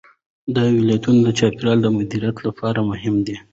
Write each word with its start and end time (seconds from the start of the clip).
دا 0.55 0.63
ولایتونه 0.79 1.19
د 1.23 1.29
چاپیریال 1.39 1.79
د 1.81 1.87
مدیریت 1.97 2.37
لپاره 2.47 2.79
مهم 2.91 3.15
دي. 3.25 3.37